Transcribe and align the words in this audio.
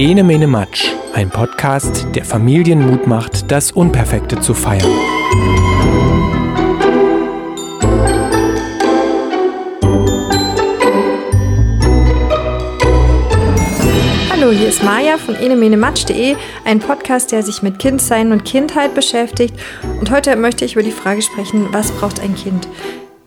Ene 0.00 0.24
Mene 0.24 0.46
Matsch, 0.46 0.94
ein 1.12 1.28
Podcast, 1.28 2.06
der 2.14 2.24
Familien 2.24 2.80
Mut 2.86 3.06
macht, 3.06 3.50
das 3.50 3.70
Unperfekte 3.70 4.40
zu 4.40 4.54
feiern. 4.54 4.88
Hallo, 14.30 14.52
hier 14.52 14.68
ist 14.68 14.82
Maja 14.82 15.18
von 15.18 15.34
enemenematsch.de, 15.34 16.34
ein 16.64 16.78
Podcast, 16.78 17.30
der 17.30 17.42
sich 17.42 17.60
mit 17.60 17.78
Kindsein 17.78 18.32
und 18.32 18.46
Kindheit 18.46 18.94
beschäftigt. 18.94 19.54
Und 20.00 20.10
heute 20.10 20.34
möchte 20.36 20.64
ich 20.64 20.72
über 20.72 20.82
die 20.82 20.92
Frage 20.92 21.20
sprechen, 21.20 21.68
was 21.72 21.92
braucht 21.92 22.20
ein 22.20 22.34
Kind? 22.34 22.66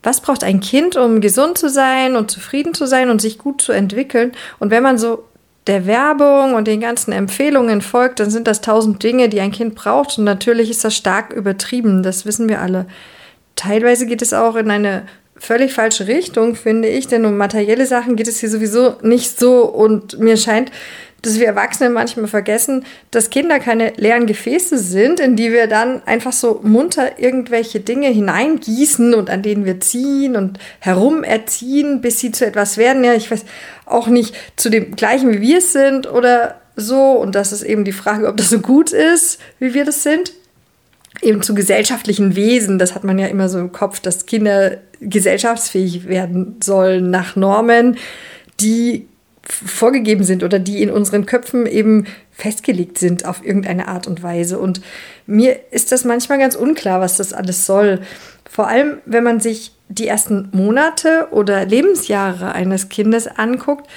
Was 0.02 0.22
braucht 0.22 0.44
ein 0.44 0.60
Kind, 0.60 0.98
um 0.98 1.22
gesund 1.22 1.60
zu 1.60 1.70
sein 1.70 2.16
und 2.16 2.32
zufrieden 2.32 2.74
zu 2.74 2.88
sein 2.88 3.12
und 3.12 3.22
sich 3.22 3.38
gut 3.38 3.62
zu 3.62 3.74
entwickeln? 3.74 4.32
Und 4.58 4.72
wenn 4.72 4.82
man 4.82 4.98
so 4.98 5.26
der 5.68 5.86
Werbung 5.86 6.56
und 6.56 6.68
den 6.68 6.82
ganzen 6.82 7.12
Empfehlungen 7.12 7.82
folgt, 7.82 8.20
dann 8.20 8.30
sind 8.30 8.48
das 8.48 8.62
tausend 8.62 9.02
Dinge, 9.02 9.30
die 9.30 9.40
ein 9.40 9.52
Kind 9.52 9.76
braucht. 9.76 10.18
Und 10.18 10.26
natürlich 10.26 10.70
ist 10.70 10.84
das 10.84 10.96
stark 10.96 11.34
übertrieben, 11.34 12.04
das 12.04 12.26
wissen 12.26 12.50
wir 12.50 12.62
alle. 12.62 12.86
Teilweise 13.56 14.06
geht 14.06 14.22
es 14.22 14.34
auch 14.34 14.56
in 14.56 14.70
eine 14.70 15.04
völlig 15.38 15.74
falsche 15.74 16.08
Richtung, 16.08 16.56
finde 16.56 16.88
ich, 16.88 17.08
denn 17.08 17.26
um 17.26 17.38
materielle 17.38 17.86
Sachen 17.86 18.16
geht 18.16 18.28
es 18.28 18.40
hier 18.40 18.50
sowieso 18.50 18.96
nicht 19.02 19.40
so. 19.40 19.66
Und 19.66 20.20
mir 20.20 20.38
scheint, 20.38 20.72
dass 21.24 21.40
wir 21.40 21.48
Erwachsene 21.48 21.90
manchmal 21.90 22.28
vergessen, 22.28 22.86
dass 23.10 23.30
Kinder 23.30 23.60
keine 23.60 23.94
leeren 23.96 24.28
Gefäße 24.28 24.78
sind, 24.78 25.20
in 25.22 25.36
die 25.36 25.52
wir 25.52 25.68
dann 25.68 26.04
einfach 26.06 26.34
so 26.34 26.60
munter 26.64 27.18
irgendwelche 27.18 27.80
Dinge 27.80 28.10
hineingießen 28.10 29.14
und 29.14 29.30
an 29.30 29.42
denen 29.42 29.66
wir 29.66 29.80
ziehen 29.80 30.36
und 30.36 30.60
herumerziehen, 30.80 32.02
bis 32.02 32.20
sie 32.20 32.32
zu 32.32 32.46
etwas 32.46 32.78
werden. 32.78 33.06
Ja, 33.06 33.14
ich 33.14 33.32
weiß 33.32 33.46
auch 33.86 34.08
nicht 34.08 34.36
zu 34.58 34.70
dem 34.70 34.96
gleichen, 34.96 35.32
wie 35.32 35.42
wir 35.42 35.58
es 35.60 35.72
sind 35.72 36.12
oder 36.12 36.60
so. 36.76 37.12
Und 37.12 37.36
das 37.36 37.54
ist 37.54 37.64
eben 37.64 37.86
die 37.86 37.94
Frage, 37.94 38.28
ob 38.28 38.36
das 38.36 38.50
so 38.50 38.60
gut 38.60 38.92
ist, 38.92 39.40
wie 39.60 39.74
wir 39.74 39.86
das 39.86 40.04
sind. 40.04 40.34
Eben 41.22 41.42
zu 41.42 41.56
gesellschaftlichen 41.56 42.36
Wesen, 42.36 42.80
das 42.80 42.96
hat 42.96 43.06
man 43.06 43.18
ja 43.18 43.28
immer 43.28 43.48
so 43.48 43.60
im 43.60 43.72
Kopf, 43.72 44.02
dass 44.02 44.26
Kinder 44.26 44.80
gesellschaftsfähig 45.00 46.08
werden 46.10 46.58
sollen 46.62 47.12
nach 47.12 47.38
Normen, 47.38 47.96
die 48.60 49.08
vorgegeben 49.46 50.24
sind 50.24 50.44
oder 50.44 50.60
die 50.60 50.82
in 50.82 50.90
unseren 50.90 51.26
Köpfen 51.26 51.66
eben 51.66 52.06
festgelegt 52.32 52.98
sind 52.98 53.26
auf 53.26 53.46
irgendeine 53.46 53.88
Art 53.88 54.08
und 54.08 54.24
Weise. 54.24 54.58
Und 54.58 54.82
mir 55.26 55.60
ist 55.72 55.92
das 55.92 56.06
manchmal 56.06 56.40
ganz 56.40 56.56
unklar, 56.56 57.02
was 57.02 57.18
das 57.18 57.34
alles 57.34 57.66
soll. 57.66 58.02
Vor 58.50 58.68
allem, 58.68 59.00
wenn 59.06 59.24
man 59.24 59.40
sich 59.40 59.74
die 59.90 60.08
ersten 60.08 60.50
Monate 60.54 61.28
oder 61.32 61.66
Lebensjahre 61.66 62.54
eines 62.54 62.90
Kindes 62.90 63.28
anguckt, 63.28 63.88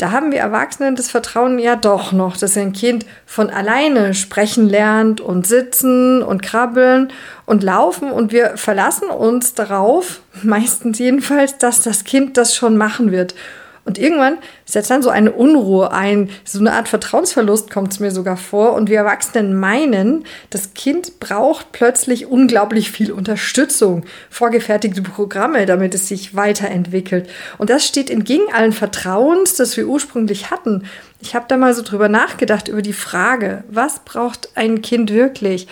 da 0.00 0.12
haben 0.12 0.32
wir 0.32 0.38
Erwachsenen 0.38 0.96
das 0.96 1.10
Vertrauen 1.10 1.58
ja 1.58 1.76
doch 1.76 2.12
noch, 2.12 2.38
dass 2.38 2.56
ein 2.56 2.72
Kind 2.72 3.04
von 3.26 3.50
alleine 3.50 4.14
sprechen 4.14 4.66
lernt 4.66 5.20
und 5.20 5.46
sitzen 5.46 6.22
und 6.22 6.42
krabbeln 6.42 7.12
und 7.44 7.62
laufen 7.62 8.10
und 8.10 8.32
wir 8.32 8.56
verlassen 8.56 9.10
uns 9.10 9.52
darauf, 9.52 10.20
meistens 10.42 10.98
jedenfalls, 10.98 11.58
dass 11.58 11.82
das 11.82 12.04
Kind 12.04 12.38
das 12.38 12.54
schon 12.54 12.78
machen 12.78 13.12
wird. 13.12 13.34
Und 13.84 13.98
irgendwann 13.98 14.38
setzt 14.66 14.90
dann 14.90 15.02
so 15.02 15.08
eine 15.08 15.32
Unruhe 15.32 15.90
ein, 15.90 16.30
so 16.44 16.58
eine 16.58 16.72
Art 16.74 16.88
Vertrauensverlust 16.88 17.70
kommt 17.70 17.92
es 17.92 18.00
mir 18.00 18.10
sogar 18.10 18.36
vor. 18.36 18.74
Und 18.74 18.90
wir 18.90 18.98
Erwachsenen 18.98 19.58
meinen, 19.58 20.24
das 20.50 20.74
Kind 20.74 21.18
braucht 21.18 21.72
plötzlich 21.72 22.26
unglaublich 22.26 22.90
viel 22.90 23.10
Unterstützung, 23.10 24.04
vorgefertigte 24.28 25.02
Programme, 25.02 25.64
damit 25.66 25.94
es 25.94 26.08
sich 26.08 26.36
weiterentwickelt. 26.36 27.28
Und 27.58 27.70
das 27.70 27.86
steht 27.86 28.10
entgegen 28.10 28.52
allen 28.52 28.72
Vertrauens, 28.72 29.54
das 29.54 29.76
wir 29.76 29.86
ursprünglich 29.86 30.50
hatten. 30.50 30.84
Ich 31.20 31.34
habe 31.34 31.46
da 31.48 31.56
mal 31.56 31.74
so 31.74 31.82
drüber 31.82 32.08
nachgedacht, 32.08 32.68
über 32.68 32.82
die 32.82 32.92
Frage, 32.92 33.64
was 33.68 34.00
braucht 34.00 34.50
ein 34.56 34.82
Kind 34.82 35.12
wirklich? 35.12 35.66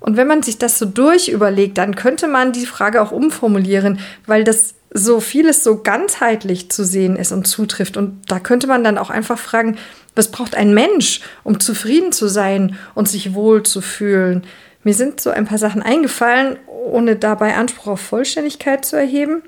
Und 0.00 0.16
wenn 0.16 0.28
man 0.28 0.42
sich 0.42 0.58
das 0.58 0.78
so 0.78 0.86
durchüberlegt, 0.86 1.76
dann 1.76 1.96
könnte 1.96 2.28
man 2.28 2.52
die 2.52 2.66
Frage 2.66 3.02
auch 3.02 3.10
umformulieren, 3.10 3.98
weil 4.26 4.44
das 4.44 4.74
so 4.98 5.20
vieles 5.20 5.64
so 5.64 5.82
ganzheitlich 5.82 6.70
zu 6.70 6.84
sehen 6.84 7.16
ist 7.16 7.32
und 7.32 7.46
zutrifft. 7.46 7.96
Und 7.96 8.30
da 8.30 8.38
könnte 8.38 8.66
man 8.66 8.84
dann 8.84 8.98
auch 8.98 9.10
einfach 9.10 9.38
fragen, 9.38 9.78
was 10.14 10.30
braucht 10.30 10.54
ein 10.54 10.74
Mensch, 10.74 11.20
um 11.44 11.60
zufrieden 11.60 12.12
zu 12.12 12.28
sein 12.28 12.76
und 12.94 13.08
sich 13.08 13.34
wohl 13.34 13.62
zu 13.62 13.80
fühlen? 13.80 14.44
Mir 14.84 14.94
sind 14.94 15.20
so 15.20 15.30
ein 15.30 15.46
paar 15.46 15.58
Sachen 15.58 15.82
eingefallen, 15.82 16.56
ohne 16.66 17.16
dabei 17.16 17.54
Anspruch 17.54 17.92
auf 17.92 18.00
Vollständigkeit 18.00 18.84
zu 18.84 18.96
erheben. 18.96 19.42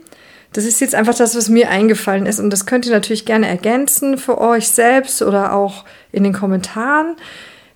Das 0.53 0.65
ist 0.65 0.81
jetzt 0.81 0.94
einfach 0.94 1.15
das, 1.15 1.37
was 1.37 1.49
mir 1.49 1.71
eingefallen 1.71 2.27
ist. 2.27 2.41
Und 2.41 2.50
das 2.50 2.67
könnt 2.67 2.87
ihr 2.87 2.93
natürlich 2.93 3.25
gerne 3.25 3.47
ergänzen 3.47 4.19
für 4.19 4.38
euch 4.41 4.69
selbst 4.69 5.22
oder 5.22 5.55
auch 5.55 5.84
in 6.12 6.25
den 6.25 6.32
Kommentaren. 6.32 7.17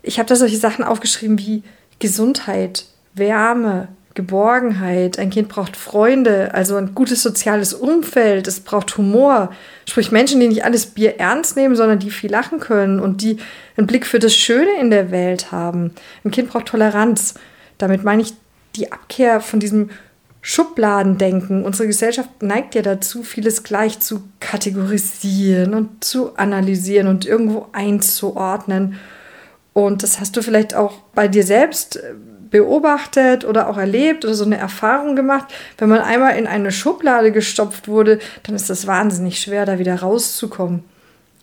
Ich 0.03 0.19
habe 0.19 0.29
da 0.29 0.37
solche 0.37 0.57
Sachen 0.57 0.85
aufgeschrieben 0.85 1.39
wie 1.39 1.63
Gesundheit, 2.01 2.87
Wärme, 3.15 3.89
Geborgenheit. 4.15 5.19
Ein 5.19 5.31
Kind 5.31 5.49
braucht 5.49 5.77
Freunde, 5.77 6.55
also 6.55 6.77
ein 6.77 6.95
gutes 6.95 7.23
soziales 7.23 7.75
Umfeld. 7.75 8.47
Es 8.47 8.61
braucht 8.61 8.97
Humor. 8.97 9.53
Sprich 9.89 10.13
Menschen, 10.13 10.41
die 10.41 10.49
nicht 10.49 10.65
alles 10.65 10.87
Bier 10.87 11.19
ernst 11.19 11.57
nehmen, 11.57 11.75
sondern 11.75 11.99
die 11.99 12.11
viel 12.11 12.31
lachen 12.31 12.61
können 12.61 13.01
und 13.01 13.23
die 13.23 13.39
einen 13.77 13.89
Blick 13.89 14.07
für 14.07 14.21
das 14.21 14.35
Schöne 14.35 14.71
in 14.81 14.91
der 14.91 15.11
Welt 15.11 15.51
haben. 15.51 15.93
Ein 16.25 16.31
Kind 16.31 16.51
braucht 16.51 16.67
Toleranz. 16.67 17.35
Damit 17.79 18.05
meine 18.05 18.23
ich 18.23 18.35
die 18.77 18.93
Abkehr 18.93 19.41
von 19.41 19.59
diesem 19.59 19.91
Schubladendenken. 20.43 21.65
Unsere 21.65 21.89
Gesellschaft 21.89 22.43
neigt 22.43 22.75
ja 22.75 22.83
dazu, 22.83 23.23
vieles 23.23 23.63
gleich 23.63 23.99
zu 23.99 24.23
kategorisieren 24.41 25.75
und 25.75 26.05
zu 26.05 26.37
analysieren 26.37 27.09
und 27.09 27.25
irgendwo 27.27 27.67
einzuordnen. 27.73 29.01
Und 29.73 30.03
das 30.03 30.21
hast 30.21 30.37
du 30.37 30.43
vielleicht 30.43 30.75
auch 30.75 31.01
bei 31.15 31.27
dir 31.29 31.45
selbst 31.45 32.01
beobachtet 32.55 33.45
oder 33.45 33.69
auch 33.69 33.79
erlebt 33.79 34.25
oder 34.25 34.35
so 34.35 34.45
eine 34.45 34.57
Erfahrung 34.57 35.17
gemacht. 35.17 35.53
Wenn 35.77 35.89
man 35.89 35.99
einmal 35.99 36.39
in 36.39 36.47
eine 36.47 36.71
Schublade 36.71 37.33
gestopft 37.33 37.89
wurde, 37.89 38.21
dann 38.45 38.55
ist 38.55 38.71
das 38.71 38.87
wahnsinnig 38.87 39.41
schwer, 39.41 39.67
da 39.67 39.81
wieder 39.81 39.97
rauszukommen. 39.97 40.85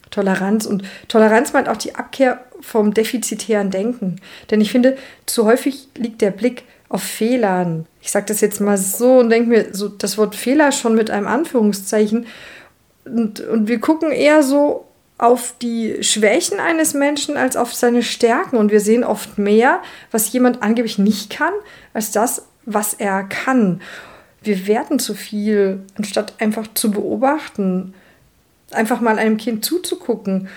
Toleranz 0.10 0.66
und 0.66 0.86
Toleranz 1.10 1.52
meint 1.52 1.68
auch 1.68 1.76
die 1.76 1.96
Abkehr 1.96 2.40
vom 2.62 2.94
defizitären 2.94 3.72
Denken. 3.72 4.22
Denn 4.52 4.62
ich 4.62 4.72
finde, 4.72 4.98
zu 5.26 5.44
häufig 5.46 5.90
liegt 5.98 6.22
der 6.22 6.32
Blick 6.32 6.64
auf 6.88 7.04
Fehlern. 7.04 7.88
Ich 8.02 8.10
sage 8.10 8.28
das 8.28 8.40
jetzt 8.40 8.62
mal 8.62 8.78
so 8.78 9.20
und 9.20 9.32
denke 9.32 9.50
mir 9.50 9.66
so 9.74 9.90
das 9.90 10.18
Wort 10.18 10.34
Fehler 10.34 10.72
schon 10.72 10.96
mit 10.96 11.12
einem 11.12 11.28
Anführungszeichen. 11.28 12.26
Und, 13.04 13.42
und 13.42 13.68
wir 13.68 13.82
gucken 13.82 14.14
eher 14.14 14.44
so 14.44 14.86
auf 15.22 15.54
die 15.62 16.04
Schwächen 16.04 16.60
eines 16.60 16.96
Menschen 16.96 17.38
als 17.38 17.56
auf 17.56 17.76
seine 17.76 18.02
Stärken. 18.02 18.58
Und 18.58 18.72
wir 18.72 18.80
sehen 18.80 19.04
oft 19.04 19.38
mehr, 19.38 19.82
was 20.10 20.34
jemand 20.34 20.64
angeblich 20.64 20.98
nicht 20.98 21.30
kann, 21.30 21.54
als 21.94 22.12
das, 22.12 22.48
was 22.66 22.96
er 22.96 23.24
kann. 23.24 23.82
Wir 24.42 24.66
werten 24.66 24.98
zu 24.98 25.14
viel, 25.14 25.84
anstatt 25.96 26.34
einfach 26.40 26.66
zu 26.74 26.90
beobachten, 26.90 27.94
einfach 28.72 29.00
mal 29.00 29.20
einem 29.20 29.38
Kind 29.38 29.64
zuzugucken 29.64 30.50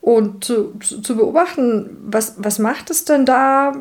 und 0.00 0.44
zu, 0.44 0.72
zu, 0.80 1.02
zu 1.02 1.16
beobachten, 1.16 1.98
was, 2.00 2.36
was 2.38 2.58
macht 2.58 2.88
es 2.88 3.04
denn 3.04 3.26
da, 3.26 3.74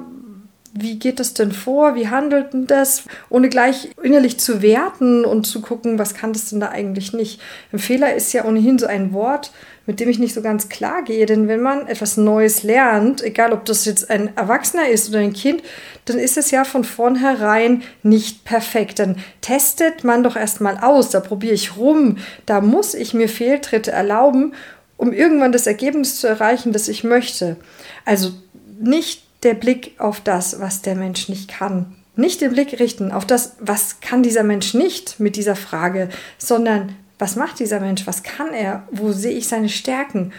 wie 0.77 0.99
geht 0.99 1.21
das 1.21 1.33
denn 1.33 1.53
vor, 1.53 1.95
wie 1.95 2.09
handelt 2.09 2.51
denn 2.51 2.67
das, 2.67 3.03
ohne 3.29 3.47
gleich 3.47 3.91
innerlich 4.03 4.39
zu 4.39 4.61
werten 4.61 5.23
und 5.23 5.47
zu 5.47 5.61
gucken, 5.61 5.97
was 5.97 6.13
kann 6.13 6.33
das 6.33 6.49
denn 6.49 6.59
da 6.59 6.69
eigentlich 6.69 7.13
nicht. 7.13 7.39
Ein 7.71 7.79
Fehler 7.79 8.13
ist 8.13 8.33
ja 8.33 8.43
ohnehin 8.43 8.77
so 8.77 8.85
ein 8.85 9.13
Wort, 9.13 9.51
mit 9.85 10.01
dem 10.01 10.09
ich 10.09 10.19
nicht 10.19 10.33
so 10.33 10.41
ganz 10.41 10.67
klar 10.67 11.03
gehe, 11.03 11.25
denn 11.25 11.47
wenn 11.47 11.61
man 11.61 11.87
etwas 11.87 12.17
Neues 12.17 12.63
lernt, 12.63 13.23
egal 13.23 13.53
ob 13.53 13.63
das 13.63 13.85
jetzt 13.85 14.09
ein 14.09 14.35
Erwachsener 14.35 14.89
ist 14.89 15.07
oder 15.09 15.19
ein 15.19 15.31
Kind, 15.31 15.63
dann 16.05 16.19
ist 16.19 16.37
es 16.37 16.51
ja 16.51 16.65
von 16.65 16.83
vornherein 16.83 17.83
nicht 18.03 18.43
perfekt. 18.43 18.99
Dann 18.99 19.15
testet 19.39 20.03
man 20.03 20.23
doch 20.23 20.35
erstmal 20.35 20.77
aus, 20.79 21.09
da 21.09 21.21
probiere 21.21 21.53
ich 21.53 21.77
rum, 21.77 22.17
da 22.45 22.59
muss 22.59 22.95
ich 22.95 23.13
mir 23.13 23.29
Fehltritte 23.29 23.93
erlauben, 23.93 24.53
um 24.97 25.13
irgendwann 25.13 25.53
das 25.53 25.67
Ergebnis 25.67 26.19
zu 26.19 26.27
erreichen, 26.27 26.73
das 26.73 26.89
ich 26.89 27.05
möchte. 27.05 27.55
Also 28.03 28.31
nicht 28.79 29.24
der 29.45 29.53
Blick 29.53 29.93
auf 29.99 30.19
das, 30.19 30.59
was 30.59 30.81
der 30.81 30.95
Mensch 30.95 31.29
nicht 31.29 31.47
kann. 31.47 31.95
Nicht 32.17 32.41
den 32.41 32.51
Blick 32.51 32.79
richten 32.79 33.11
auf 33.11 33.25
das, 33.25 33.55
was 33.59 33.99
kann 33.99 34.23
dieser 34.23 34.43
Mensch 34.43 34.73
nicht 34.73 35.19
mit 35.19 35.35
dieser 35.35 35.55
Frage, 35.55 36.09
sondern 36.37 36.95
was 37.19 37.35
macht 37.35 37.59
dieser 37.59 37.79
Mensch, 37.79 38.07
was 38.07 38.23
kann 38.23 38.53
er, 38.53 38.87
wo 38.91 39.11
sehe 39.11 39.37
ich 39.37 39.47
seine 39.47 39.69
Stärken. 39.69 40.33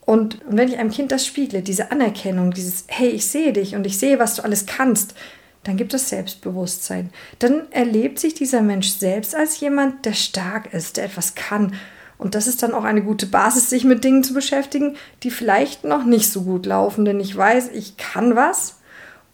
Und, 0.00 0.44
und 0.44 0.56
wenn 0.56 0.68
ich 0.68 0.78
einem 0.78 0.90
Kind 0.90 1.12
das 1.12 1.26
spiegle, 1.26 1.62
diese 1.62 1.90
Anerkennung, 1.92 2.50
dieses 2.50 2.84
Hey, 2.88 3.08
ich 3.08 3.26
sehe 3.26 3.52
dich 3.52 3.74
und 3.74 3.86
ich 3.86 3.98
sehe, 3.98 4.18
was 4.18 4.34
du 4.34 4.42
alles 4.42 4.66
kannst, 4.66 5.14
dann 5.62 5.76
gibt 5.76 5.94
es 5.94 6.08
Selbstbewusstsein. 6.08 7.10
Dann 7.38 7.70
erlebt 7.70 8.18
sich 8.18 8.34
dieser 8.34 8.62
Mensch 8.62 8.88
selbst 8.88 9.34
als 9.34 9.60
jemand, 9.60 10.04
der 10.06 10.14
stark 10.14 10.72
ist, 10.72 10.96
der 10.96 11.04
etwas 11.04 11.34
kann 11.34 11.74
und 12.20 12.34
das 12.34 12.46
ist 12.46 12.62
dann 12.62 12.74
auch 12.74 12.84
eine 12.84 13.02
gute 13.02 13.26
Basis, 13.26 13.70
sich 13.70 13.84
mit 13.84 14.04
Dingen 14.04 14.22
zu 14.22 14.34
beschäftigen, 14.34 14.96
die 15.22 15.30
vielleicht 15.30 15.84
noch 15.84 16.04
nicht 16.04 16.30
so 16.30 16.42
gut 16.42 16.66
laufen, 16.66 17.04
denn 17.04 17.18
ich 17.18 17.36
weiß, 17.36 17.70
ich 17.72 17.96
kann 17.96 18.36
was 18.36 18.78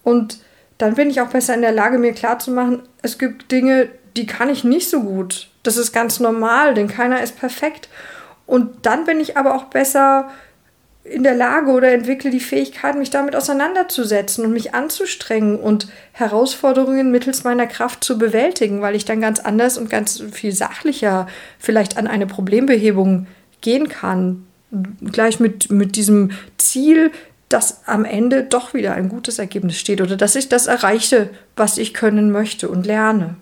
und 0.03 0.39
dann 0.77 0.95
bin 0.95 1.09
ich 1.09 1.21
auch 1.21 1.29
besser 1.29 1.53
in 1.53 1.61
der 1.61 1.71
Lage, 1.71 1.97
mir 1.97 2.13
klarzumachen, 2.13 2.83
es 3.01 3.17
gibt 3.17 3.51
Dinge, 3.51 3.89
die 4.15 4.25
kann 4.25 4.49
ich 4.49 4.63
nicht 4.63 4.89
so 4.89 5.01
gut. 5.01 5.49
Das 5.63 5.75
ist 5.75 5.91
ganz 5.91 6.19
normal, 6.19 6.73
denn 6.73 6.87
keiner 6.87 7.21
ist 7.21 7.37
perfekt. 7.37 7.89
Und 8.45 8.85
dann 8.85 9.05
bin 9.05 9.19
ich 9.19 9.37
aber 9.37 9.55
auch 9.55 9.65
besser 9.65 10.29
in 11.09 11.23
der 11.23 11.35
Lage 11.35 11.71
oder 11.71 11.91
entwickle 11.91 12.31
die 12.31 12.39
Fähigkeit, 12.39 12.97
mich 12.97 13.09
damit 13.09 13.35
auseinanderzusetzen 13.35 14.45
und 14.45 14.51
mich 14.51 14.73
anzustrengen 14.73 15.59
und 15.59 15.87
Herausforderungen 16.11 17.11
mittels 17.11 17.43
meiner 17.43 17.67
Kraft 17.67 18.03
zu 18.03 18.17
bewältigen, 18.17 18.81
weil 18.81 18.95
ich 18.95 19.05
dann 19.05 19.21
ganz 19.21 19.39
anders 19.39 19.77
und 19.77 19.89
ganz 19.89 20.21
viel 20.31 20.51
sachlicher 20.51 21.27
vielleicht 21.59 21.97
an 21.97 22.07
eine 22.07 22.27
Problembehebung 22.27 23.27
gehen 23.61 23.89
kann. 23.89 24.45
Gleich 25.11 25.39
mit, 25.39 25.71
mit 25.71 25.95
diesem 25.95 26.31
Ziel, 26.57 27.11
dass 27.49 27.87
am 27.87 28.03
Ende 28.03 28.43
doch 28.43 28.73
wieder 28.73 28.93
ein 28.93 29.07
gutes 29.07 29.39
Ergebnis 29.39 29.79
steht 29.79 30.01
oder 30.01 30.17
dass 30.17 30.35
ich 30.35 30.49
das 30.49 30.67
erreiche, 30.67 31.29
was 31.55 31.77
ich 31.77 31.93
können 31.93 32.31
möchte 32.31 32.67
und 32.67 32.85
lerne. 32.85 33.35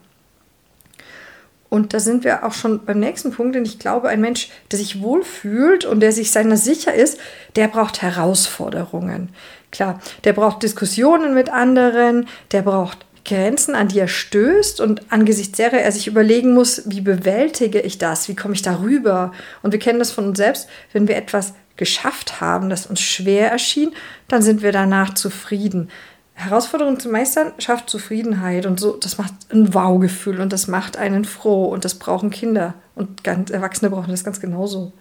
Und 1.69 1.93
da 1.93 1.99
sind 1.99 2.23
wir 2.23 2.45
auch 2.45 2.53
schon 2.53 2.85
beim 2.85 2.99
nächsten 2.99 3.31
Punkt, 3.31 3.55
denn 3.55 3.65
ich 3.65 3.79
glaube, 3.79 4.07
ein 4.07 4.21
Mensch, 4.21 4.49
der 4.71 4.79
sich 4.79 5.01
wohlfühlt 5.01 5.83
und 5.85 5.99
der 5.99 6.11
sich 6.11 6.31
seiner 6.31 6.57
sicher 6.57 6.93
ist, 6.93 7.19
der 7.55 7.67
braucht 7.67 8.01
Herausforderungen. 8.01 9.29
Klar, 9.71 9.99
der 10.23 10.33
braucht 10.33 10.63
Diskussionen 10.63 11.33
mit 11.33 11.49
anderen, 11.49 12.27
der 12.51 12.61
braucht 12.61 13.05
Grenzen, 13.25 13.75
an 13.75 13.87
die 13.87 13.99
er 13.99 14.07
stößt 14.07 14.79
und 14.79 15.11
angesichts 15.11 15.57
derer 15.57 15.79
er 15.79 15.91
sich 15.91 16.07
überlegen 16.07 16.53
muss, 16.53 16.83
wie 16.85 17.01
bewältige 17.01 17.81
ich 17.81 17.97
das, 17.97 18.29
wie 18.29 18.35
komme 18.35 18.53
ich 18.53 18.61
darüber. 18.61 19.33
Und 19.63 19.71
wir 19.71 19.79
kennen 19.79 19.99
das 19.99 20.11
von 20.11 20.27
uns 20.27 20.37
selbst, 20.37 20.69
wenn 20.93 21.07
wir 21.07 21.17
etwas 21.17 21.55
geschafft 21.75 22.39
haben, 22.39 22.69
das 22.69 22.85
uns 22.85 23.01
schwer 23.01 23.51
erschien, 23.51 23.91
dann 24.27 24.41
sind 24.41 24.61
wir 24.61 24.71
danach 24.71 25.15
zufrieden. 25.15 25.89
Herausforderungen 26.35 26.99
zu 26.99 27.09
meistern 27.09 27.53
schafft 27.57 27.89
Zufriedenheit 27.89 28.65
und 28.65 28.79
so, 28.79 28.97
das 28.97 29.17
macht 29.17 29.33
ein 29.51 29.73
Wow-Gefühl 29.73 30.41
und 30.41 30.51
das 30.51 30.67
macht 30.67 30.97
einen 30.97 31.25
froh 31.25 31.65
und 31.65 31.85
das 31.85 31.95
brauchen 31.95 32.29
Kinder 32.29 32.75
und 32.93 33.23
ganz 33.23 33.49
Erwachsene 33.49 33.89
brauchen 33.89 34.11
das 34.11 34.25
ganz 34.25 34.41
genauso. 34.41 34.91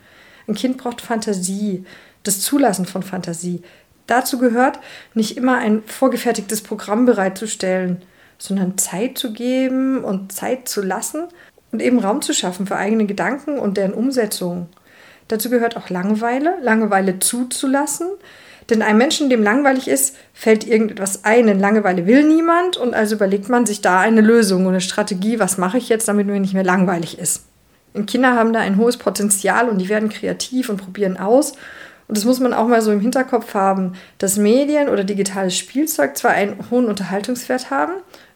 Ein 0.46 0.54
Kind 0.54 0.78
braucht 0.78 1.00
Fantasie, 1.00 1.84
das 2.22 2.40
Zulassen 2.40 2.86
von 2.86 3.02
Fantasie. 3.02 3.62
Dazu 4.06 4.38
gehört, 4.38 4.78
nicht 5.14 5.36
immer 5.36 5.58
ein 5.58 5.82
vorgefertigtes 5.86 6.62
Programm 6.62 7.04
bereitzustellen, 7.04 8.02
sondern 8.38 8.78
Zeit 8.78 9.18
zu 9.18 9.32
geben 9.32 10.04
und 10.04 10.32
Zeit 10.32 10.68
zu 10.68 10.82
lassen 10.82 11.28
und 11.72 11.82
eben 11.82 11.98
Raum 11.98 12.22
zu 12.22 12.32
schaffen 12.32 12.66
für 12.66 12.76
eigene 12.76 13.06
Gedanken 13.06 13.58
und 13.58 13.76
deren 13.76 13.94
Umsetzung. 13.94 14.68
Dazu 15.28 15.50
gehört 15.50 15.76
auch 15.76 15.88
Langeweile, 15.88 16.56
Langeweile 16.60 17.18
zuzulassen. 17.18 18.08
Denn 18.70 18.82
einem 18.82 18.98
Menschen, 18.98 19.28
dem 19.28 19.42
langweilig 19.42 19.88
ist, 19.88 20.16
fällt 20.32 20.66
irgendetwas 20.66 21.24
ein. 21.24 21.46
Denn 21.46 21.60
Langeweile 21.60 22.06
will 22.06 22.24
niemand 22.24 22.76
und 22.76 22.94
also 22.94 23.16
überlegt 23.16 23.48
man 23.48 23.66
sich 23.66 23.80
da 23.80 24.00
eine 24.00 24.20
Lösung 24.20 24.62
und 24.62 24.72
eine 24.72 24.80
Strategie, 24.80 25.38
was 25.38 25.58
mache 25.58 25.78
ich 25.78 25.88
jetzt, 25.88 26.08
damit 26.08 26.26
mir 26.26 26.40
nicht 26.40 26.54
mehr 26.54 26.64
langweilig 26.64 27.18
ist. 27.18 27.44
Und 27.92 28.06
Kinder 28.06 28.34
haben 28.34 28.52
da 28.52 28.60
ein 28.60 28.76
hohes 28.76 28.96
Potenzial 28.96 29.68
und 29.68 29.78
die 29.78 29.88
werden 29.88 30.08
kreativ 30.08 30.68
und 30.68 30.78
probieren 30.78 31.16
aus. 31.16 31.52
Und 32.06 32.18
das 32.18 32.24
muss 32.24 32.40
man 32.40 32.52
auch 32.52 32.66
mal 32.66 32.82
so 32.82 32.92
im 32.92 33.00
Hinterkopf 33.00 33.54
haben, 33.54 33.94
dass 34.18 34.36
Medien 34.36 34.88
oder 34.88 35.04
digitales 35.04 35.56
Spielzeug 35.56 36.16
zwar 36.16 36.32
einen 36.32 36.70
hohen 36.70 36.86
Unterhaltungswert 36.86 37.70
haben, 37.70 37.92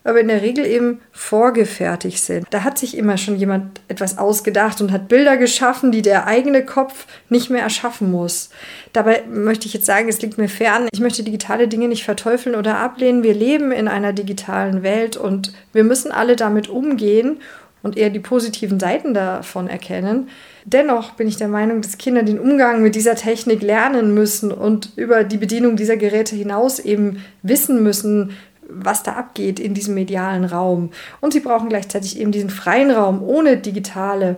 aber 0.08 0.20
in 0.20 0.28
der 0.28 0.43
Regel 0.43 0.64
eben 0.64 1.00
vorgefertigt 1.12 2.22
sind. 2.22 2.46
Da 2.50 2.64
hat 2.64 2.78
sich 2.78 2.96
immer 2.96 3.19
schon 3.19 3.37
jemand 3.37 3.81
etwas 3.88 4.19
ausgedacht 4.19 4.81
und 4.81 4.90
hat 4.90 5.08
Bilder 5.08 5.37
geschaffen, 5.37 5.93
die 5.93 6.02
der 6.02 6.26
eigene 6.26 6.64
Kopf 6.64 7.06
nicht 7.28 7.50
mehr 7.50 7.62
erschaffen 7.62 8.10
muss. 8.10 8.50
Dabei 8.93 9.25
möchte 9.28 9.66
ich 9.66 9.75
jetzt 9.75 9.87
sagen, 9.87 10.08
es 10.08 10.22
liegt 10.22 10.38
mir 10.38 10.49
fern. 10.49 10.88
Ich 10.93 11.00
möchte 11.00 11.22
digitale 11.22 11.69
Dinge 11.69 11.88
nicht 11.88 12.05
verteufeln 12.05 12.56
oder 12.56 12.78
ablehnen. 12.78 13.22
Wir 13.22 13.34
leben 13.34 13.70
in 13.70 13.87
einer 13.87 14.12
digitalen 14.12 14.82
Welt 14.82 15.16
und 15.16 15.52
wir 15.72 15.84
müssen 15.84 16.11
alle 16.11 16.37
damit 16.37 16.69
umgehen 16.69 17.38
und 17.82 17.96
eher 17.96 18.11
die 18.11 18.19
positiven 18.19 18.81
Seiten 18.81 19.14
davon 19.14 19.69
erkennen. 19.69 20.28
Dennoch 20.64 21.12
bin 21.12 21.28
ich 21.28 21.37
der 21.37 21.49
Meinung, 21.49 21.81
dass 21.81 21.96
Kinder 21.96 22.22
den 22.22 22.38
Umgang 22.38 22.82
mit 22.82 22.94
dieser 22.94 23.14
Technik 23.14 23.62
lernen 23.62 24.12
müssen 24.12 24.52
und 24.52 24.90
über 24.96 25.25
die 25.25 25.38
Bedienung 25.38 25.76
dieser 25.76 25.96
Geräte 25.96 26.37
hinaus 26.37 26.78
eben 26.78 27.25
wissen 27.43 27.82
müssen, 27.82 28.37
was 28.69 29.03
da 29.03 29.12
abgeht 29.12 29.59
in 29.59 29.75
diesem 29.75 29.94
medialen 29.94 30.44
Raum. 30.44 30.91
Und 31.20 31.32
sie 31.32 31.41
brauchen 31.41 31.69
gleichzeitig 31.69 32.19
eben 32.19 32.32
diesen 32.32 32.50
freien 32.50 32.91
Raum 32.91 33.23
ohne 33.23 33.56
digitale, 33.56 34.37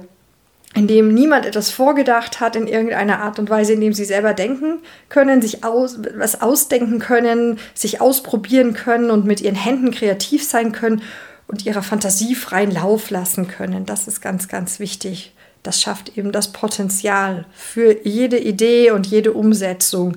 in 0.75 0.87
dem 0.87 1.13
niemand 1.13 1.47
etwas 1.47 1.71
vorgedacht 1.71 2.39
hat 2.39 2.55
in 2.55 2.69
irgendeiner 2.69 3.21
Art 3.21 3.41
und 3.41 3.51
Weise, 3.51 3.73
in 3.73 3.81
dem 3.81 3.93
sie 3.93 4.05
selber 4.05 4.35
denken 4.35 4.79
können, 5.09 5.43
sich 5.43 5.65
aus, 5.65 5.99
was 6.17 6.41
ausdenken 6.41 7.01
können, 7.01 7.59
sich 7.75 8.01
ausprobieren 8.01 8.73
können 8.73 9.11
und 9.11 9.27
mit 9.27 9.41
ihren 9.41 9.57
Händen 9.57 9.91
kreativ 9.91 10.47
sein 10.47 10.71
können 10.71 11.03
und 11.49 11.67
ihrer 11.67 11.83
Fantasie 11.83 12.37
freien 12.37 12.71
Lauf 12.71 13.11
lassen 13.11 13.49
können. 13.49 13.85
Das 13.85 14.07
ist 14.07 14.21
ganz, 14.21 14.47
ganz 14.47 14.79
wichtig. 14.79 15.33
Das 15.65 15.81
schafft 15.81 16.17
eben 16.17 16.31
das 16.31 16.53
Potenzial 16.53 17.47
für 17.53 18.07
jede 18.07 18.39
Idee 18.39 18.93
und 18.93 19.07
jede 19.09 19.33
Umsetzung, 19.33 20.17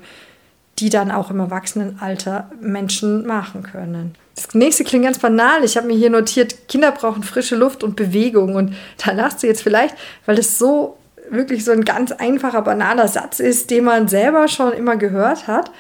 die 0.80 0.90
dann 0.90 1.12
auch 1.12 1.30
im 1.30 1.40
Erwachsenenalter 1.40 2.50
Menschen 2.60 3.26
machen 3.26 3.64
können. 3.64 4.16
Das 4.36 4.54
nächste 4.56 4.84
klingt 4.84 5.06
ganz 5.06 5.20
banal. 5.20 5.64
Ich 5.64 5.78
habe 5.78 5.88
mir 5.88 5.98
hier 5.98 6.10
notiert, 6.10 6.68
Kinder 6.68 6.92
brauchen 6.92 7.24
frische 7.24 7.56
Luft 7.56 7.84
und 7.84 7.96
Bewegung. 7.96 8.56
Und 8.56 8.74
da 9.04 9.12
lachst 9.12 9.44
du 9.44 9.48
jetzt 9.48 9.62
vielleicht, 9.62 9.96
weil 10.26 10.36
das 10.36 10.58
so 10.58 10.98
wirklich 11.30 11.64
so 11.64 11.72
ein 11.72 11.86
ganz 11.86 12.12
einfacher, 12.12 12.62
banaler 12.64 13.08
Satz 13.08 13.40
ist, 13.40 13.70
den 13.70 13.84
man 13.84 14.08
selber 14.08 14.48
schon 14.48 14.74
immer 14.74 14.98
gehört 14.98 15.48
hat. 15.48 15.72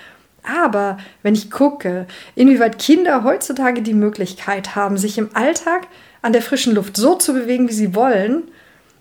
Aber 0.43 0.97
wenn 1.23 1.33
ich 1.33 1.49
gucke, 1.49 2.05
inwieweit 2.35 2.77
Kinder 2.77 3.23
heutzutage 3.23 3.81
die 3.81 3.93
Möglichkeit 3.93 4.75
haben, 4.75 4.97
sich 4.97 5.17
im 5.17 5.29
Alltag 5.33 5.87
an 6.21 6.33
der 6.33 6.41
frischen 6.41 6.75
Luft 6.75 6.97
so 6.97 7.15
zu 7.15 7.33
bewegen, 7.33 7.69
wie 7.69 7.73
sie 7.73 7.95
wollen, 7.95 8.43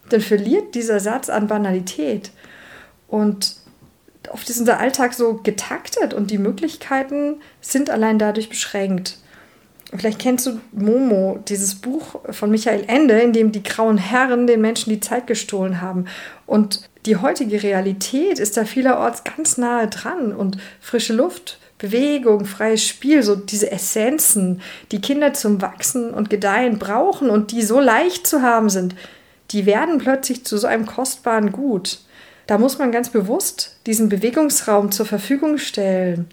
dann 0.09 0.21
verliert 0.21 0.75
dieser 0.75 1.01
Satz 1.01 1.29
an 1.29 1.49
Banalität. 1.49 2.31
Und 3.09 3.57
oft 4.31 4.49
ist 4.49 4.61
unser 4.61 4.79
Alltag 4.79 5.15
so 5.15 5.35
getaktet 5.43 6.15
und 6.15 6.31
die 6.31 6.39
Möglichkeiten 6.39 7.41
sind 7.61 7.91
allein 7.91 8.19
dadurch 8.19 8.49
beschränkt. 8.49 9.19
Vielleicht 9.95 10.21
kennst 10.21 10.47
du 10.47 10.61
Momo, 10.73 11.39
dieses 11.49 11.75
Buch 11.75 12.21
von 12.31 12.51
Michael 12.51 12.85
Ende, 12.87 13.21
in 13.21 13.35
dem 13.35 13.53
die 13.53 13.63
grauen 13.63 13.99
Herren 13.99 14.47
den 14.47 14.63
Menschen 14.63 14.91
die 14.91 15.01
Zeit 15.01 15.27
gestohlen 15.27 15.83
haben. 15.83 16.07
Und 16.47 16.89
die 17.05 17.17
heutige 17.17 17.63
Realität 17.63 18.39
ist 18.39 18.57
da 18.57 18.65
vielerorts 18.65 19.25
ganz 19.25 19.59
nahe 19.59 19.89
dran 19.89 20.33
und 20.33 20.57
frische 20.81 21.13
Luft, 21.13 21.59
Bewegung, 21.77 22.47
freies 22.47 22.87
Spiel, 22.87 23.23
so 23.23 23.35
diese 23.35 23.71
Essenzen, 23.71 24.63
die 24.93 25.01
Kinder 25.01 25.35
zum 25.35 25.61
Wachsen 25.61 26.15
und 26.15 26.31
Gedeihen 26.31 26.79
brauchen 26.79 27.29
und 27.29 27.51
die 27.51 27.63
so 27.63 27.81
leicht 27.81 28.27
zu 28.27 28.41
haben 28.41 28.71
sind, 28.71 28.95
die 29.51 29.67
werden 29.67 29.99
plötzlich 29.99 30.45
zu 30.45 30.57
so 30.57 30.69
einem 30.69 30.87
kostbaren 30.87 31.53
Gut. 31.53 31.99
Da 32.47 32.59
muss 32.59 32.79
man 32.79 32.93
ganz 32.93 33.11
bewusst 33.11 33.79
diesen 33.87 34.09
Bewegungsraum 34.09 34.91
zur 34.91 35.07
Verfügung 35.07 35.59
stellen. 35.59 36.29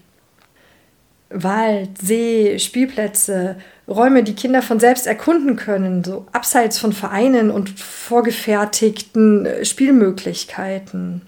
Wald, 1.30 1.90
See, 2.02 2.58
Spielplätze, 2.58 3.56
Räume, 3.86 4.24
die 4.24 4.34
Kinder 4.34 4.62
von 4.62 4.80
selbst 4.80 5.06
erkunden 5.06 5.56
können, 5.56 6.02
so 6.02 6.26
abseits 6.32 6.78
von 6.78 6.92
Vereinen 6.92 7.50
und 7.52 7.70
vorgefertigten 7.78 9.46
äh, 9.46 9.64
Spielmöglichkeiten. 9.64 11.22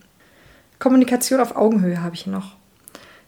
Kommunikation 0.80 1.38
auf 1.38 1.54
Augenhöhe 1.54 2.02
habe 2.02 2.16
ich 2.16 2.26
noch. 2.26 2.56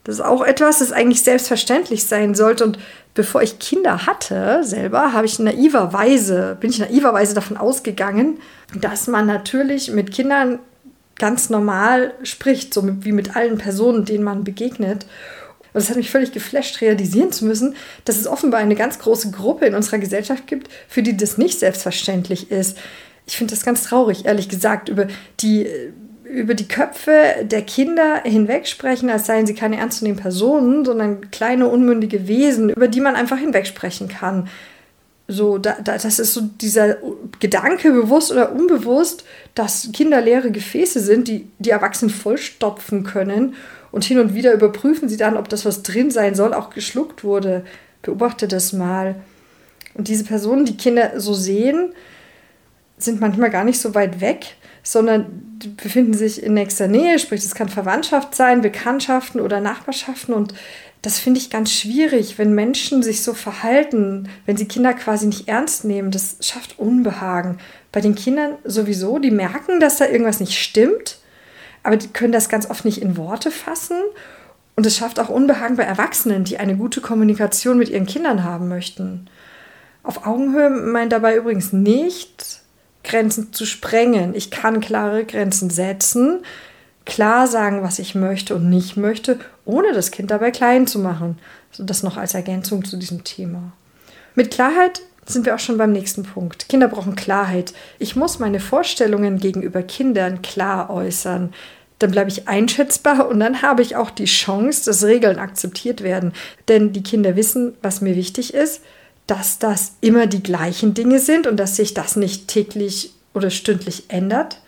Das 0.02 0.16
ist 0.16 0.20
auch 0.20 0.42
etwas, 0.42 0.80
das 0.80 0.92
eigentlich 0.92 1.22
selbstverständlich 1.22 2.04
sein 2.04 2.34
sollte. 2.34 2.64
Und 2.64 2.78
bevor 3.14 3.42
ich 3.42 3.58
Kinder 3.58 4.06
hatte, 4.06 4.62
selber, 4.62 5.12
habe 5.12 5.26
ich 5.26 5.38
naiverweise, 5.38 6.56
bin 6.60 6.70
ich 6.70 6.78
naiverweise 6.78 7.34
davon 7.34 7.56
ausgegangen, 7.56 8.38
dass 8.74 9.06
man 9.06 9.26
natürlich 9.26 9.90
mit 9.92 10.12
Kindern 10.12 10.58
ganz 11.18 11.50
normal 11.50 12.14
spricht, 12.22 12.74
so 12.74 12.82
wie 13.04 13.12
mit 13.12 13.36
allen 13.36 13.58
Personen, 13.58 14.04
denen 14.04 14.24
man 14.24 14.44
begegnet. 14.44 15.06
Und 15.72 15.80
es 15.80 15.90
hat 15.90 15.96
mich 15.96 16.10
völlig 16.10 16.32
geflasht, 16.32 16.80
realisieren 16.80 17.32
zu 17.32 17.44
müssen, 17.44 17.74
dass 18.04 18.16
es 18.16 18.26
offenbar 18.26 18.60
eine 18.60 18.76
ganz 18.76 18.98
große 19.00 19.32
Gruppe 19.32 19.66
in 19.66 19.74
unserer 19.74 19.98
Gesellschaft 19.98 20.46
gibt, 20.46 20.68
für 20.88 21.02
die 21.02 21.16
das 21.16 21.36
nicht 21.36 21.58
selbstverständlich 21.58 22.50
ist. 22.50 22.78
Ich 23.26 23.36
finde 23.36 23.54
das 23.54 23.64
ganz 23.64 23.84
traurig, 23.84 24.24
ehrlich 24.24 24.48
gesagt, 24.48 24.88
über 24.88 25.08
die, 25.40 25.66
über 26.24 26.54
die 26.54 26.68
Köpfe 26.68 27.44
der 27.44 27.62
Kinder 27.62 28.22
hinwegsprechen, 28.24 29.10
als 29.10 29.26
seien 29.26 29.46
sie 29.46 29.54
keine 29.54 29.78
ernstzunehmenden 29.78 30.22
Personen, 30.22 30.84
sondern 30.84 31.30
kleine, 31.30 31.68
unmündige 31.68 32.28
Wesen, 32.28 32.70
über 32.70 32.86
die 32.86 33.00
man 33.00 33.16
einfach 33.16 33.38
hinwegsprechen 33.38 34.08
kann. 34.08 34.48
So, 35.26 35.56
da, 35.56 35.78
da, 35.82 35.96
das 35.96 36.18
ist 36.18 36.34
so 36.34 36.42
dieser 36.42 36.96
Gedanke, 37.40 37.92
bewusst 37.92 38.30
oder 38.30 38.52
unbewusst, 38.52 39.24
dass 39.54 39.88
Kinder 39.92 40.20
leere 40.20 40.50
Gefäße 40.50 41.00
sind, 41.00 41.28
die 41.28 41.48
die 41.58 41.70
Erwachsenen 41.70 42.10
vollstopfen 42.10 43.04
können. 43.04 43.54
Und 43.90 44.04
hin 44.04 44.18
und 44.18 44.34
wieder 44.34 44.52
überprüfen 44.52 45.08
sie 45.08 45.16
dann, 45.16 45.36
ob 45.36 45.48
das, 45.48 45.64
was 45.64 45.82
drin 45.82 46.10
sein 46.10 46.34
soll, 46.34 46.52
auch 46.52 46.70
geschluckt 46.70 47.24
wurde. 47.24 47.64
Beobachte 48.02 48.48
das 48.48 48.72
mal. 48.72 49.14
Und 49.94 50.08
diese 50.08 50.24
Personen, 50.24 50.66
die 50.66 50.76
Kinder 50.76 51.18
so 51.20 51.32
sehen, 51.32 51.92
sind 52.98 53.20
manchmal 53.20 53.50
gar 53.50 53.64
nicht 53.64 53.80
so 53.80 53.94
weit 53.94 54.20
weg, 54.20 54.56
sondern 54.82 55.58
befinden 55.76 56.14
sich 56.14 56.42
in 56.42 56.54
nächster 56.54 56.88
Nähe, 56.88 57.18
sprich, 57.18 57.44
es 57.44 57.54
kann 57.54 57.68
Verwandtschaft 57.68 58.34
sein, 58.34 58.60
Bekanntschaften 58.60 59.40
oder 59.40 59.60
Nachbarschaften. 59.60 60.34
Und 60.34 60.54
das 61.04 61.18
finde 61.18 61.38
ich 61.38 61.50
ganz 61.50 61.70
schwierig, 61.70 62.38
wenn 62.38 62.54
Menschen 62.54 63.02
sich 63.02 63.22
so 63.22 63.34
verhalten, 63.34 64.30
wenn 64.46 64.56
sie 64.56 64.66
Kinder 64.66 64.94
quasi 64.94 65.26
nicht 65.26 65.48
ernst 65.48 65.84
nehmen. 65.84 66.10
Das 66.10 66.38
schafft 66.40 66.78
Unbehagen. 66.78 67.58
Bei 67.92 68.00
den 68.00 68.14
Kindern 68.14 68.54
sowieso, 68.64 69.18
die 69.18 69.30
merken, 69.30 69.80
dass 69.80 69.98
da 69.98 70.06
irgendwas 70.06 70.40
nicht 70.40 70.58
stimmt, 70.58 71.18
aber 71.82 71.98
die 71.98 72.08
können 72.08 72.32
das 72.32 72.48
ganz 72.48 72.70
oft 72.70 72.86
nicht 72.86 73.02
in 73.02 73.18
Worte 73.18 73.50
fassen. 73.50 73.98
Und 74.76 74.86
es 74.86 74.96
schafft 74.96 75.20
auch 75.20 75.28
Unbehagen 75.28 75.76
bei 75.76 75.82
Erwachsenen, 75.82 76.44
die 76.44 76.56
eine 76.56 76.74
gute 76.74 77.02
Kommunikation 77.02 77.76
mit 77.76 77.90
ihren 77.90 78.06
Kindern 78.06 78.42
haben 78.42 78.68
möchten. 78.68 79.28
Auf 80.02 80.26
Augenhöhe 80.26 80.70
meint 80.70 81.12
dabei 81.12 81.36
übrigens 81.36 81.74
nicht, 81.74 82.62
Grenzen 83.04 83.52
zu 83.52 83.66
sprengen. 83.66 84.34
Ich 84.34 84.50
kann 84.50 84.80
klare 84.80 85.26
Grenzen 85.26 85.68
setzen, 85.68 86.40
klar 87.04 87.46
sagen, 87.46 87.82
was 87.82 87.98
ich 87.98 88.14
möchte 88.14 88.54
und 88.54 88.68
nicht 88.68 88.96
möchte, 88.96 89.38
ohne 89.64 89.92
das 89.92 90.10
Kind 90.10 90.30
dabei 90.30 90.50
klein 90.50 90.86
zu 90.86 90.98
machen. 90.98 91.38
Also 91.70 91.84
das 91.84 92.02
noch 92.02 92.16
als 92.16 92.34
Ergänzung 92.34 92.84
zu 92.84 92.96
diesem 92.96 93.24
Thema. 93.24 93.72
Mit 94.34 94.50
Klarheit 94.50 95.02
sind 95.26 95.46
wir 95.46 95.54
auch 95.54 95.60
schon 95.60 95.78
beim 95.78 95.92
nächsten 95.92 96.22
Punkt. 96.22 96.68
Kinder 96.68 96.88
brauchen 96.88 97.16
Klarheit. 97.16 97.72
Ich 97.98 98.16
muss 98.16 98.38
meine 98.38 98.60
Vorstellungen 98.60 99.38
gegenüber 99.38 99.82
Kindern 99.82 100.42
klar 100.42 100.90
äußern. 100.90 101.52
Dann 101.98 102.10
bleibe 102.10 102.30
ich 102.30 102.48
einschätzbar 102.48 103.28
und 103.28 103.40
dann 103.40 103.62
habe 103.62 103.82
ich 103.82 103.96
auch 103.96 104.10
die 104.10 104.24
Chance, 104.24 104.84
dass 104.84 105.04
Regeln 105.04 105.38
akzeptiert 105.38 106.02
werden. 106.02 106.32
Denn 106.68 106.92
die 106.92 107.02
Kinder 107.02 107.36
wissen, 107.36 107.74
was 107.82 108.00
mir 108.00 108.16
wichtig 108.16 108.52
ist, 108.52 108.82
dass 109.26 109.58
das 109.58 109.92
immer 110.00 110.26
die 110.26 110.42
gleichen 110.42 110.92
Dinge 110.92 111.18
sind 111.18 111.46
und 111.46 111.56
dass 111.56 111.76
sich 111.76 111.94
das 111.94 112.16
nicht 112.16 112.48
täglich 112.48 113.14
oder 113.32 113.50
stündlich 113.50 114.04
ändert. 114.08 114.58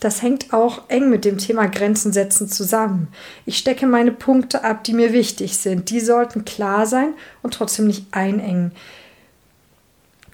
Das 0.00 0.22
hängt 0.22 0.52
auch 0.52 0.82
eng 0.88 1.08
mit 1.08 1.24
dem 1.24 1.38
Thema 1.38 1.66
Grenzen 1.66 2.12
setzen 2.12 2.48
zusammen. 2.48 3.08
Ich 3.46 3.58
stecke 3.58 3.86
meine 3.86 4.12
Punkte 4.12 4.62
ab, 4.62 4.84
die 4.84 4.92
mir 4.92 5.12
wichtig 5.12 5.56
sind. 5.56 5.90
Die 5.90 6.00
sollten 6.00 6.44
klar 6.44 6.86
sein 6.86 7.14
und 7.42 7.54
trotzdem 7.54 7.86
nicht 7.86 8.06
einengen. 8.10 8.72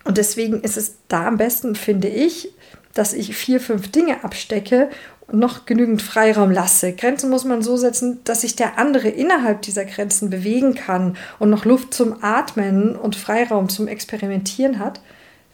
Und 0.05 0.19
deswegen 0.19 0.63
ist 0.63 0.77
es 0.77 0.97
da 1.09 1.27
am 1.29 1.37
besten, 1.37 1.77
finde 1.77 2.09
ich, 2.09 2.49
dass 2.95 3.13
ich 3.13 3.37
vier, 3.37 3.61
fünf 3.61 3.91
Dinge 3.91 4.25
abstecke 4.25 4.91
und 5.29 5.39
noch 5.39 5.65
genügend 5.65 6.03
Freiraum 6.03 6.51
lasse. 6.51 6.93
Grenzen 6.93 7.31
muss 7.31 7.45
man 7.45 7.63
so 7.63 7.77
setzen, 7.77 8.21
dass 8.25 8.43
sich 8.43 8.57
der 8.57 8.79
andere 8.79 9.09
innerhalb 9.09 9.63
dieser 9.63 9.85
Grenzen 9.85 10.29
bewegen 10.29 10.75
kann 10.75 11.17
und 11.39 11.51
noch 11.51 11.65
Luft 11.65 11.95
zum 11.95 12.23
Atmen 12.23 12.97
und 12.97 13.17
Freiraum 13.17 13.69
zum 13.69 13.89
Experimentieren 13.89 14.79
hat. 14.79 15.01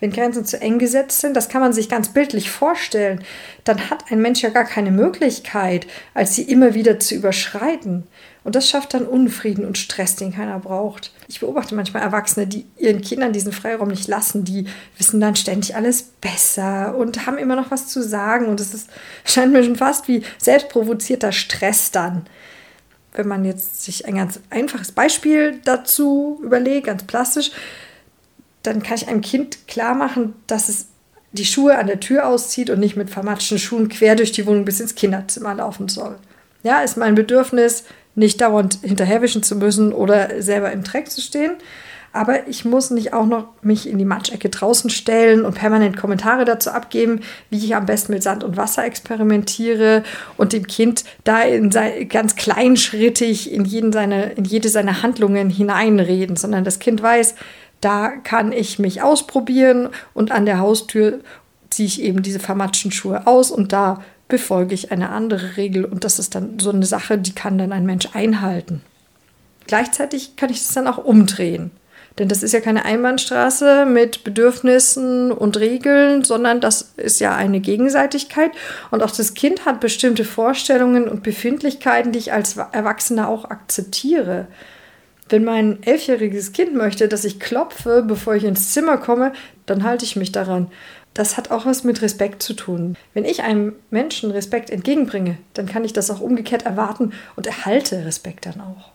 Wenn 0.01 0.13
Grenzen 0.13 0.45
zu 0.45 0.61
eng 0.61 0.79
gesetzt 0.79 1.21
sind, 1.21 1.37
das 1.37 1.49
kann 1.49 1.61
man 1.61 1.73
sich 1.73 1.89
ganz 1.89 2.11
bildlich 2.11 2.51
vorstellen, 2.51 3.25
dann 3.65 3.91
hat 3.91 4.11
ein 4.11 4.23
Mensch 4.23 4.43
ja 4.43 4.51
gar 4.51 4.65
keine 4.65 4.93
Möglichkeit, 4.93 5.87
als 6.15 6.35
sie 6.35 6.43
immer 6.43 6.75
wieder 6.75 7.01
zu 7.01 7.15
überschreiten. 7.15 8.07
Und 8.45 8.55
das 8.55 8.71
schafft 8.71 8.95
dann 8.95 9.05
Unfrieden 9.05 9.67
und 9.67 9.77
Stress, 9.77 10.17
den 10.17 10.33
keiner 10.33 10.59
braucht. 10.61 11.13
Ich 11.27 11.41
beobachte 11.41 11.75
manchmal 11.75 12.03
Erwachsene, 12.03 12.47
die 12.47 12.65
ihren 12.79 13.03
Kindern 13.03 13.33
diesen 13.33 13.53
Freiraum 13.53 13.89
nicht 13.89 14.09
lassen, 14.09 14.45
die 14.45 14.67
wissen 14.97 15.21
dann 15.21 15.37
ständig 15.37 15.75
alles 15.75 16.03
besser 16.03 16.97
und 16.97 17.27
haben 17.27 17.37
immer 17.37 17.57
noch 17.57 17.71
was 17.71 17.89
zu 17.89 18.03
sagen. 18.03 18.47
Und 18.47 18.61
es 18.61 18.87
scheint 19.25 19.53
mir 19.53 19.65
schon 19.65 19.77
fast 19.77 20.09
wie 20.09 20.23
selbstprovozierter 20.39 21.33
Stress 21.33 21.91
dann. 21.91 22.27
Wenn 23.13 23.29
man 23.29 23.45
jetzt 23.45 23.85
sich 23.85 24.07
ein 24.07 24.15
ganz 24.15 24.41
einfaches 24.49 24.93
Beispiel 24.93 25.61
dazu 25.65 26.41
überlegt, 26.43 26.87
ganz 26.87 27.03
plastisch, 27.03 27.51
dann 28.63 28.83
kann 28.83 28.97
ich 28.97 29.09
einem 29.09 29.21
Kind 29.21 29.67
klar 29.69 29.95
machen, 29.95 30.35
dass 30.47 30.69
es 30.69 30.89
die 31.33 31.45
Schuhe 31.45 31.79
an 31.79 31.87
der 31.87 32.01
Tür 32.01 32.27
auszieht 32.27 32.71
und 32.71 32.81
nicht 32.81 32.97
mit 32.97 33.11
vermatschten 33.11 33.59
Schuhen 33.59 33.89
quer 33.89 34.17
durch 34.17 34.33
die 34.33 34.47
Wohnung 34.47 34.65
bis 34.65 34.81
ins 34.81 34.95
Kinderzimmer 34.95 35.55
laufen 35.55 35.89
soll. 35.89 36.17
Ja, 36.63 36.81
ist 36.81 36.97
mein 36.97 37.15
Bedürfnis, 37.15 37.85
nicht 38.15 38.41
dauernd 38.41 38.79
hinterherwischen 38.83 39.43
zu 39.43 39.57
müssen 39.57 39.93
oder 39.93 40.43
selber 40.43 40.73
im 40.73 40.83
Dreck 40.83 41.11
zu 41.11 41.21
stehen. 41.21 41.53
Aber 42.13 42.49
ich 42.49 42.65
muss 42.65 42.91
nicht 42.91 43.13
auch 43.13 43.27
noch 43.27 43.49
mich 43.63 43.89
in 43.89 43.99
die 43.99 44.05
Matschecke 44.07 44.49
draußen 44.49 44.89
stellen 44.89 45.45
und 45.45 45.55
permanent 45.55 45.97
Kommentare 45.97 46.47
dazu 46.47 46.71
abgeben, 46.71 47.21
wie 47.51 47.59
ich 47.59 47.77
am 47.77 47.87
besten 47.87 48.13
mit 48.13 48.23
Sand 48.23 48.45
und 48.45 48.57
Wasser 48.57 48.85
experimentiere 48.85 50.03
und 50.39 50.55
dem 50.55 50.67
Kind 50.67 51.05
da 51.25 51.43
in 51.43 51.71
ganz 52.09 52.35
kleinschrittig 52.35 53.53
in, 53.53 53.67
jeden 53.67 53.93
seine, 53.93 54.33
in 54.33 54.45
jede 54.45 54.71
seiner 54.71 55.03
Handlungen 55.03 55.51
hineinreden, 55.51 56.37
sondern 56.37 56.65
das 56.65 56.79
Kind 56.79 57.03
weiß, 57.03 57.35
da 57.81 58.09
kann 58.09 58.53
ich 58.53 58.79
mich 58.79 59.03
ausprobieren 59.03 59.91
und 60.15 60.31
an 60.31 60.47
der 60.47 60.59
Haustür 60.59 61.21
ziehe 61.71 61.87
ich 61.87 62.03
eben 62.03 62.23
diese 62.23 62.41
vermatschten 62.41 62.91
Schuhe 62.91 63.27
aus 63.27 63.51
und 63.51 63.73
da 63.73 64.03
befolge 64.29 64.75
ich 64.75 64.93
eine 64.93 65.11
andere 65.11 65.57
Regel 65.57 65.85
und 65.85 66.05
das 66.05 66.19
ist 66.19 66.35
dann 66.35 66.59
so 66.59 66.71
eine 66.71 66.87
Sache, 66.87 67.19
die 67.19 67.35
kann 67.35 67.59
dann 67.59 67.73
ein 67.73 67.87
Mensch 67.87 68.09
einhalten. 68.13 68.83
Gleichzeitig 69.67 70.37
kann 70.37 70.51
ich 70.51 70.59
das 70.59 70.75
dann 70.75 70.87
auch 70.87 70.99
umdrehen. 70.99 71.71
Denn 72.19 72.29
das 72.29 72.43
ist 72.43 72.53
ja 72.53 72.61
keine 72.61 72.85
Einbahnstraße 72.85 73.87
mit 73.87 74.25
Bedürfnissen 74.25 75.31
und 75.31 75.57
Regeln, 75.57 76.25
sondern 76.25 76.61
das 76.61 76.93
ist 76.97 77.21
ja 77.21 77.37
eine 77.37 77.61
Gegenseitigkeit. 77.61 78.51
Und 78.91 79.05
auch 79.05 79.13
das 79.13 79.35
Kind 79.35 79.67
hat 79.67 79.79
bestimmte 79.79 80.25
Vorstellungen 80.25 81.07
und 81.07 81.23
Befindlichkeiten, 81.23 82.11
die 82.11 82.19
ich 82.19 82.33
als 82.33 82.57
Erwachsener 82.57 83.29
auch 83.29 83.45
akzeptiere. 83.45 84.49
Wenn 85.29 85.45
mein 85.45 85.83
elfjähriges 85.83 86.53
Kind 86.53 86.75
möchte, 86.75 87.09
dass 87.09 87.25
ich 87.25 87.41
klopfe, 87.41 88.03
bevor 88.07 88.35
ich 88.35 88.45
ins 88.45 88.73
Zimmer 88.73 88.97
komme, 88.97 89.33
dann 89.67 89.83
halte 89.83 90.05
ich 90.05 90.17
mich 90.17 90.33
daran. 90.33 90.69
Das 91.13 91.37
hat 91.37 91.51
auch 91.51 91.67
was 91.67 91.85
mit 91.85 92.01
Respekt 92.01 92.43
zu 92.43 92.55
tun. 92.55 92.97
Wenn 93.13 93.25
ich 93.25 93.43
einem 93.43 93.75
Menschen 93.91 94.31
Respekt 94.31 94.71
entgegenbringe, 94.71 95.37
dann 95.55 95.67
kann 95.67 95.85
ich 95.85 95.93
das 95.93 96.11
auch 96.11 96.21
umgekehrt 96.21 96.65
erwarten 96.65 97.13
und 97.37 97.47
erhalte 97.47 98.05
Respekt 98.05 98.47
dann 98.47 98.61
auch. 98.61 98.93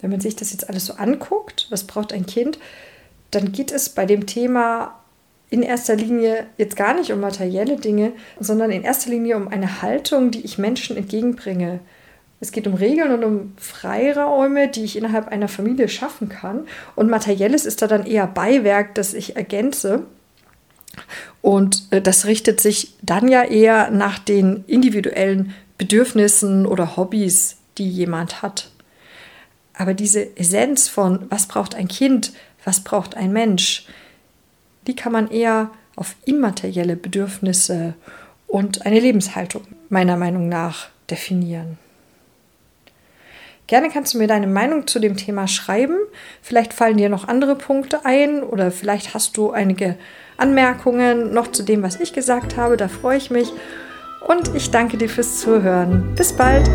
Wenn 0.00 0.10
man 0.10 0.20
sich 0.20 0.36
das 0.36 0.52
jetzt 0.52 0.68
alles 0.68 0.86
so 0.86 0.94
anguckt, 0.94 1.66
was 1.70 1.84
braucht 1.84 2.12
ein 2.12 2.26
Kind, 2.26 2.58
dann 3.30 3.52
geht 3.52 3.72
es 3.72 3.88
bei 3.88 4.06
dem 4.06 4.26
Thema 4.26 4.98
in 5.50 5.62
erster 5.62 5.96
Linie 5.96 6.46
jetzt 6.56 6.76
gar 6.76 6.94
nicht 6.94 7.12
um 7.12 7.20
materielle 7.20 7.76
Dinge, 7.76 8.12
sondern 8.40 8.70
in 8.70 8.84
erster 8.84 9.10
Linie 9.10 9.36
um 9.36 9.48
eine 9.48 9.82
Haltung, 9.82 10.30
die 10.30 10.44
ich 10.44 10.56
Menschen 10.56 10.96
entgegenbringe. 10.96 11.80
Es 12.42 12.50
geht 12.50 12.66
um 12.66 12.74
Regeln 12.74 13.12
und 13.12 13.22
um 13.22 13.52
Freiräume, 13.56 14.66
die 14.66 14.82
ich 14.82 14.96
innerhalb 14.96 15.28
einer 15.28 15.46
Familie 15.46 15.88
schaffen 15.88 16.28
kann. 16.28 16.66
Und 16.96 17.08
Materielles 17.08 17.66
ist 17.66 17.82
da 17.82 17.86
dann 17.86 18.04
eher 18.04 18.26
Beiwerk, 18.26 18.96
das 18.96 19.14
ich 19.14 19.36
ergänze. 19.36 20.06
Und 21.40 21.84
äh, 21.92 22.02
das 22.02 22.26
richtet 22.26 22.60
sich 22.60 22.94
dann 23.00 23.28
ja 23.28 23.44
eher 23.44 23.92
nach 23.92 24.18
den 24.18 24.64
individuellen 24.66 25.54
Bedürfnissen 25.78 26.66
oder 26.66 26.96
Hobbys, 26.96 27.58
die 27.78 27.88
jemand 27.88 28.42
hat. 28.42 28.72
Aber 29.72 29.94
diese 29.94 30.36
Essenz 30.36 30.88
von, 30.88 31.26
was 31.30 31.46
braucht 31.46 31.76
ein 31.76 31.86
Kind, 31.86 32.32
was 32.64 32.80
braucht 32.80 33.16
ein 33.16 33.32
Mensch, 33.32 33.86
die 34.88 34.96
kann 34.96 35.12
man 35.12 35.30
eher 35.30 35.70
auf 35.94 36.16
immaterielle 36.24 36.96
Bedürfnisse 36.96 37.94
und 38.48 38.84
eine 38.84 38.98
Lebenshaltung 38.98 39.62
meiner 39.90 40.16
Meinung 40.16 40.48
nach 40.48 40.88
definieren. 41.08 41.78
Gerne 43.72 43.88
kannst 43.88 44.12
du 44.12 44.18
mir 44.18 44.26
deine 44.26 44.48
Meinung 44.48 44.86
zu 44.86 44.98
dem 44.98 45.16
Thema 45.16 45.48
schreiben. 45.48 45.96
Vielleicht 46.42 46.74
fallen 46.74 46.98
dir 46.98 47.08
noch 47.08 47.26
andere 47.26 47.56
Punkte 47.56 48.04
ein 48.04 48.42
oder 48.42 48.70
vielleicht 48.70 49.14
hast 49.14 49.38
du 49.38 49.50
einige 49.50 49.96
Anmerkungen 50.36 51.32
noch 51.32 51.50
zu 51.50 51.62
dem, 51.62 51.82
was 51.82 51.98
ich 51.98 52.12
gesagt 52.12 52.58
habe. 52.58 52.76
Da 52.76 52.88
freue 52.88 53.16
ich 53.16 53.30
mich. 53.30 53.50
Und 54.28 54.54
ich 54.54 54.70
danke 54.70 54.98
dir 54.98 55.08
fürs 55.08 55.40
Zuhören. 55.40 56.14
Bis 56.16 56.34
bald. 56.34 56.68